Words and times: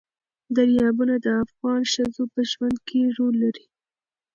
دریابونه 0.55 1.15
د 1.25 1.27
افغان 1.43 1.81
ښځو 1.93 2.23
په 2.33 2.41
ژوند 2.51 2.77
کې 2.87 2.99
رول 3.17 3.35
لري. 3.43 3.65